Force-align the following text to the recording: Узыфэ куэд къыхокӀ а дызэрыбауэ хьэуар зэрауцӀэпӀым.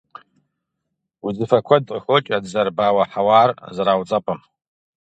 Узыфэ 1.25 1.59
куэд 1.67 1.83
къыхокӀ 1.91 2.29
а 2.35 2.37
дызэрыбауэ 2.43 3.03
хьэуар 3.11 3.49
зэрауцӀэпӀым. 3.75 4.39